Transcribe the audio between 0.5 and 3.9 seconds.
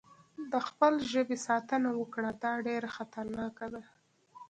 د خپل ژبې ساتنه وکړه، دا ډېره خطرناکه ده.